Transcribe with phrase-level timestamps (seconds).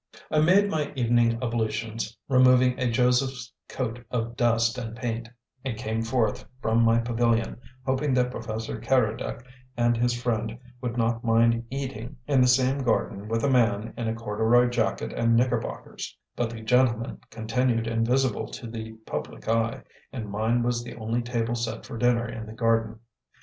[0.31, 5.29] I made my evening ablutions removing a Joseph's coat of dust and paint;
[5.63, 9.45] and came forth from my pavilion, hoping that Professor Keredec
[9.77, 14.07] and his friend would not mind eating in the same garden with a man in
[14.07, 20.31] a corduroy jacket and knickerbockers; but the gentlemen continued invisible to the public eye, and
[20.31, 22.99] mine was the only table set for dinner in the garden.